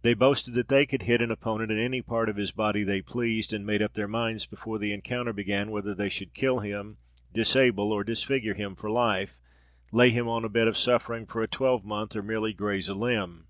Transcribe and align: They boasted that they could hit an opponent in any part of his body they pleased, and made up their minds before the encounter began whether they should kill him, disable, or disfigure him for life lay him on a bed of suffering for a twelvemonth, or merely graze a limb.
They 0.00 0.14
boasted 0.14 0.54
that 0.54 0.66
they 0.66 0.84
could 0.86 1.02
hit 1.02 1.22
an 1.22 1.30
opponent 1.30 1.70
in 1.70 1.78
any 1.78 2.02
part 2.02 2.28
of 2.28 2.34
his 2.34 2.50
body 2.50 2.82
they 2.82 3.00
pleased, 3.00 3.52
and 3.52 3.64
made 3.64 3.80
up 3.80 3.94
their 3.94 4.08
minds 4.08 4.44
before 4.44 4.76
the 4.80 4.92
encounter 4.92 5.32
began 5.32 5.70
whether 5.70 5.94
they 5.94 6.08
should 6.08 6.34
kill 6.34 6.58
him, 6.58 6.96
disable, 7.32 7.92
or 7.92 8.02
disfigure 8.02 8.54
him 8.54 8.74
for 8.74 8.90
life 8.90 9.38
lay 9.92 10.10
him 10.10 10.26
on 10.28 10.44
a 10.44 10.48
bed 10.48 10.66
of 10.66 10.76
suffering 10.76 11.26
for 11.26 11.42
a 11.42 11.46
twelvemonth, 11.46 12.16
or 12.16 12.24
merely 12.24 12.52
graze 12.52 12.88
a 12.88 12.94
limb. 12.94 13.46